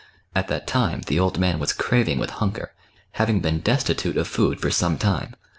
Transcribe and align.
At 0.33 0.47
that 0.47 0.65
time 0.65 1.01
the 1.01 1.19
old 1.19 1.37
man 1.37 1.59
was 1.59 1.73
craving 1.73 2.17
with 2.17 2.31
hunger,, 2.41 2.71
having 3.11 3.39
been 3.39 3.59
destitute 3.59 4.17
of 4.17 4.27
food 4.27 4.59
for 4.59 4.71
some 4.71 4.97
time. 4.97 5.35